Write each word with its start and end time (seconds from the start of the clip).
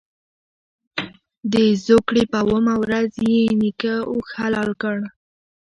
د 1.53 1.55
زوکړ 1.85 2.15
ې 2.21 2.23
په 2.31 2.37
اوومه 2.43 2.73
ورځ 2.83 3.11
یې 3.29 3.41
نیکه 3.61 3.93
اوښ 4.11 4.27
حلال 4.41 4.69
کړ. 4.81 4.97